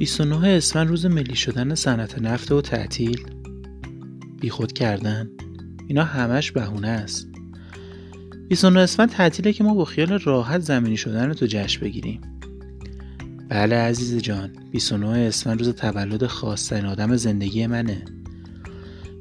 [0.00, 3.26] 29 اسفند روز ملی شدن صنعت نفت و تعطیل.
[4.40, 5.30] بیخود کردن.
[5.88, 7.28] اینا همش بهونه است.
[8.48, 12.20] 29 اسفند تعطیله که ما با خیال راحت زمینی شدن تو جشن بگیریم.
[13.48, 14.50] بله عزیز جان.
[14.70, 18.04] 29 اسفند روز تولد خواستن آدم زندگی منه.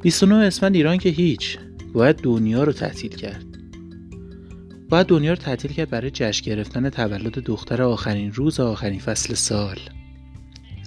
[0.02, 1.58] 29 اسفند ایران که هیچ.
[1.94, 3.46] باید دنیا رو تعطیل کرد.
[4.90, 9.80] باید دنیا رو تعطیل کرد برای جشن گرفتن تولد دختر آخرین روز آخرین فصل سال.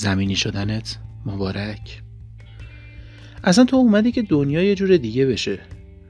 [0.02, 2.02] زمینی شدنت؟ مبارک.
[3.44, 5.58] اصلا تو اومدی که دنیا یه جور دیگه بشه.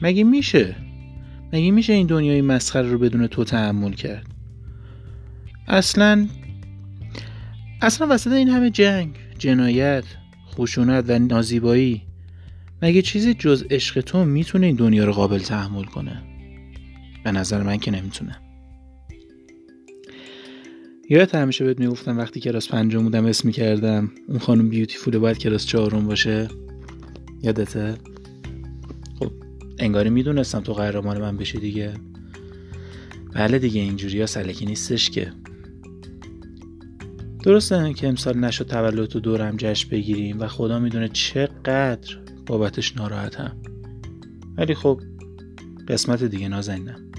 [0.03, 0.77] مگه میشه؟
[1.53, 4.27] مگه میشه این دنیای مسخره رو بدون تو تحمل کرد؟
[5.69, 6.29] اصلا
[7.83, 10.05] اصلا وسط این همه جنگ جنایت
[10.55, 12.03] خشونت و نازیبایی
[12.83, 16.23] مگه چیزی جز عشق تو می‌تونه این دنیا رو قابل تحمل کنه؟
[17.25, 18.37] به نظر من که نمی‌تونه.
[21.13, 25.67] یادت همیشه بهت می‌گفتم وقتی کلاس پنجم بودم اسم می‌کردم اون خانم بیوتیفوله باید کلاس
[25.67, 26.49] چهارم باشه.
[27.43, 27.95] یادته؟
[29.19, 29.33] خب
[29.79, 31.93] انگاری می‌دونستم تو قهرمان من بشی دیگه.
[33.35, 35.33] بله دیگه اینجوری ها سلکی نیستش که.
[37.43, 43.57] درسته که امسال نشد تولد تو دورم جشن بگیریم و خدا می‌دونه چقدر بابتش ناراحتم.
[44.57, 45.01] ولی خب
[45.89, 47.12] قسمت دیگه نازنینم.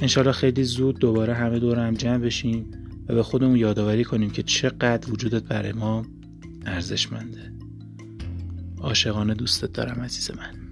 [0.00, 2.70] انشالله خیلی زود دوباره همه دور هم جمع بشیم
[3.08, 6.06] و به خودمون یادآوری کنیم که چقدر وجودت برای ما
[6.66, 7.52] ارزشمنده.
[8.78, 10.69] عاشقانه دوستت دارم عزیز من.